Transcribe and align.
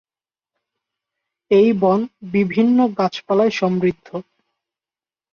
এই 1.51 1.69
বন 1.73 1.99
বিভিন্ন 2.31 2.77
গাছপালায় 2.97 3.49
সমৃদ্ধ। 3.51 4.07